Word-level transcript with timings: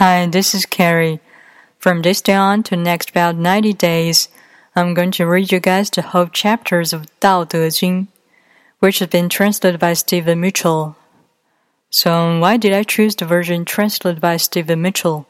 Hi, 0.00 0.24
this 0.24 0.54
is 0.54 0.64
Carrie. 0.64 1.20
From 1.78 2.00
this 2.00 2.22
day 2.22 2.32
on 2.32 2.62
to 2.62 2.74
next 2.74 3.10
about 3.10 3.36
90 3.36 3.74
days, 3.74 4.30
I'm 4.74 4.94
going 4.94 5.10
to 5.10 5.26
read 5.26 5.52
you 5.52 5.60
guys 5.60 5.90
the 5.90 6.00
whole 6.00 6.28
chapters 6.28 6.94
of 6.94 7.04
Dao 7.20 7.46
De 7.46 7.70
Jing, 7.70 8.08
which 8.78 9.00
has 9.00 9.08
been 9.08 9.28
translated 9.28 9.78
by 9.78 9.92
Stephen 9.92 10.40
Mitchell. 10.40 10.96
So, 11.90 12.38
why 12.38 12.56
did 12.56 12.72
I 12.72 12.82
choose 12.82 13.14
the 13.14 13.26
version 13.26 13.66
translated 13.66 14.22
by 14.22 14.38
Stephen 14.38 14.80
Mitchell? 14.80 15.28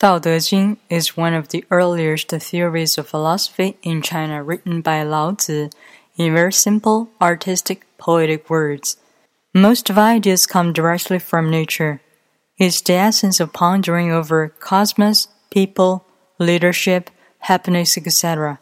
Dao 0.00 0.22
De 0.22 0.40
Jing 0.40 0.78
is 0.88 1.14
one 1.14 1.34
of 1.34 1.48
the 1.48 1.66
earliest 1.70 2.30
theories 2.30 2.96
of 2.96 3.08
philosophy 3.08 3.76
in 3.82 4.00
China 4.00 4.42
written 4.42 4.80
by 4.80 5.02
Lao 5.02 5.32
Tzu 5.32 5.68
in 6.16 6.32
very 6.32 6.54
simple, 6.54 7.10
artistic, 7.20 7.84
poetic 7.98 8.48
words. 8.48 8.96
Most 9.52 9.90
of 9.90 9.98
ideas 9.98 10.46
come 10.46 10.72
directly 10.72 11.18
from 11.18 11.50
nature. 11.50 12.00
It's 12.56 12.80
the 12.80 12.94
essence 12.94 13.40
of 13.40 13.52
pondering 13.52 14.12
over 14.12 14.48
cosmos, 14.48 15.26
people, 15.50 16.06
leadership, 16.38 17.10
happiness, 17.40 17.98
etc. 17.98 18.60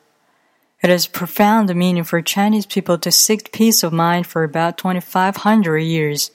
It 0.83 0.89
has 0.89 1.07
profound 1.07 1.75
meaning 1.75 2.05
for 2.05 2.23
Chinese 2.23 2.67
people 2.67 2.99
to 2.99 3.13
seek 3.13 3.53
peace 3.53 3.83
of 3.83 3.93
mind 3.93 4.27
for 4.27 4.45
about 4.45 4.79
2500 4.79 5.79
years. 5.79 6.31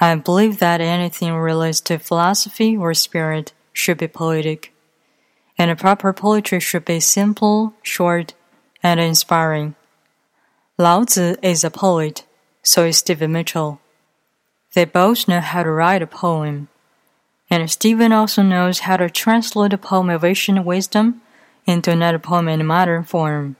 I 0.00 0.14
believe 0.16 0.58
that 0.58 0.80
anything 0.80 1.34
relates 1.34 1.80
to 1.82 1.98
philosophy 1.98 2.76
or 2.76 2.92
spirit 2.94 3.52
should 3.72 3.98
be 3.98 4.08
poetic, 4.08 4.74
and 5.56 5.70
a 5.70 5.76
proper 5.76 6.12
poetry 6.12 6.58
should 6.58 6.84
be 6.84 6.98
simple, 6.98 7.74
short, 7.82 8.34
and 8.82 8.98
inspiring. 8.98 9.76
Lao 10.76 11.04
Tzu 11.04 11.36
is 11.42 11.62
a 11.62 11.70
poet, 11.70 12.24
so 12.62 12.84
is 12.84 12.98
Stephen 12.98 13.30
Mitchell. 13.30 13.80
They 14.74 14.84
both 14.84 15.28
know 15.28 15.40
how 15.40 15.62
to 15.62 15.70
write 15.70 16.02
a 16.02 16.06
poem, 16.06 16.68
and 17.48 17.70
Stephen 17.70 18.12
also 18.12 18.42
knows 18.42 18.80
how 18.80 18.96
to 18.96 19.08
translate 19.08 19.72
a 19.72 19.78
poem 19.78 20.10
of 20.10 20.24
ancient 20.24 20.64
wisdom 20.64 21.22
into 21.64 21.92
another 21.92 22.18
poem 22.18 22.48
in 22.48 22.66
modern 22.66 23.04
form. 23.04 23.56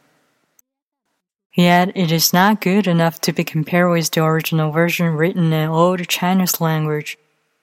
Yet 1.54 1.96
it 1.96 2.10
is 2.10 2.32
not 2.32 2.60
good 2.60 2.88
enough 2.88 3.20
to 3.20 3.32
be 3.32 3.44
compared 3.44 3.92
with 3.92 4.10
the 4.10 4.24
original 4.24 4.72
version 4.72 5.06
written 5.06 5.52
in 5.52 5.68
old 5.68 6.06
Chinese 6.08 6.60
language. 6.60 7.16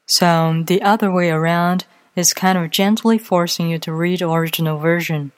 So 0.06 0.64
the 0.66 0.82
other 0.82 1.12
way 1.12 1.30
around 1.30 1.84
is 2.16 2.34
kind 2.34 2.58
of 2.58 2.72
gently 2.72 3.18
forcing 3.18 3.70
you 3.70 3.80
to 3.80 3.92
read 3.92 4.20
the 4.20 4.30
original 4.30 4.78
version, 4.78 5.34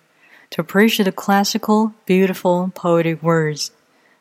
to 0.51 0.61
appreciate 0.61 1.05
the 1.05 1.11
classical, 1.11 1.95
beautiful, 2.05 2.71
poetic 2.75 3.23
words, 3.23 3.71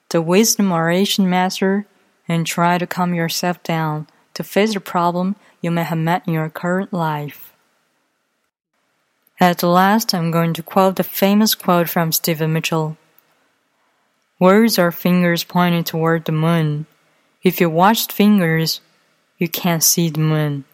the 0.09 0.23
wisdom 0.23 0.73
or 0.73 0.89
ancient 0.89 1.29
master, 1.29 1.87
and 2.33 2.47
try 2.47 2.79
to 2.79 2.87
calm 2.87 3.15
yourself 3.15 3.63
down 3.63 4.07
to 4.35 4.43
face 4.43 4.75
the 4.75 4.81
problem 4.81 5.37
you 5.61 5.71
may 5.71 5.85
have 5.85 5.99
met 5.99 6.27
in 6.27 6.33
your 6.33 6.49
current 6.49 6.93
life. 6.93 7.53
At 9.39 9.63
last, 9.63 10.15
I'm 10.15 10.31
going 10.31 10.55
to 10.55 10.63
quote 10.63 10.97
the 10.97 11.05
famous 11.05 11.55
quote 11.55 11.89
from 11.89 12.13
Stephen 12.13 12.53
Mitchell. 12.53 12.97
Words 14.39 14.79
are 14.79 14.93
fingers 14.93 15.45
pointing 15.45 15.85
toward 15.85 16.25
the 16.25 16.33
moon. 16.33 16.87
If 17.43 17.61
you 17.61 17.69
watch 17.69 18.11
fingers, 18.11 18.81
you 19.39 19.49
can't 19.49 19.83
see 19.83 20.09
the 20.09 20.21
moon. 20.21 20.65